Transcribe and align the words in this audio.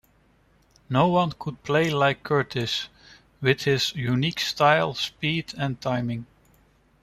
No 0.89 1.09
one 1.09 1.31
could 1.37 1.61
play 1.61 1.91
like 1.91 2.23
Curtis, 2.23 2.87
with 3.39 3.61
his 3.65 3.93
unique 3.93 4.39
style, 4.39 4.95
speed 4.95 5.53
and 5.55 5.79
timing. 5.79 6.25